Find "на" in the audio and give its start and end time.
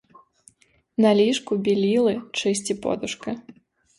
0.97-1.15